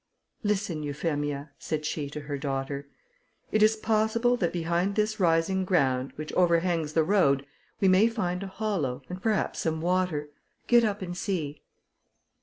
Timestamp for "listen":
0.41-0.81